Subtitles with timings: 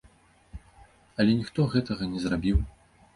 [1.23, 2.57] Але ніхто гэтага не зрабіў.